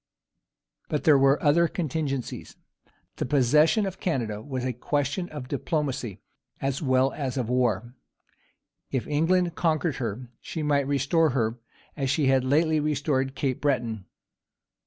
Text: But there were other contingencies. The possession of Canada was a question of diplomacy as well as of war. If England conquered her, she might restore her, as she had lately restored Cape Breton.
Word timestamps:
But 0.89 1.03
there 1.03 1.19
were 1.19 1.39
other 1.43 1.67
contingencies. 1.67 2.55
The 3.17 3.25
possession 3.27 3.85
of 3.85 3.99
Canada 3.99 4.41
was 4.41 4.65
a 4.65 4.73
question 4.73 5.29
of 5.29 5.47
diplomacy 5.47 6.23
as 6.59 6.81
well 6.81 7.13
as 7.13 7.37
of 7.37 7.49
war. 7.49 7.93
If 8.89 9.05
England 9.05 9.53
conquered 9.53 9.97
her, 9.97 10.31
she 10.39 10.63
might 10.63 10.87
restore 10.87 11.29
her, 11.37 11.59
as 11.95 12.09
she 12.09 12.25
had 12.25 12.43
lately 12.43 12.79
restored 12.79 13.35
Cape 13.35 13.61
Breton. 13.61 14.05